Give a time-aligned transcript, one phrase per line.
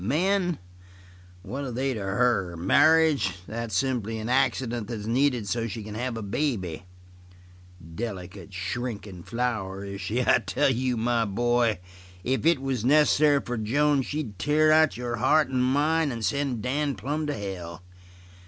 [0.03, 0.57] Men?
[1.43, 2.57] What are they to her?
[2.57, 3.33] Marriage?
[3.45, 6.85] That's simply an accident that's needed so she can have a baby.
[7.93, 10.21] Delicate, shrinkin' flower, is she?
[10.23, 11.77] I tell you, my boy,
[12.23, 16.63] if it was necessary for Joan she'd tear out your heart and mine and send
[16.63, 17.83] Dan plumb to hell.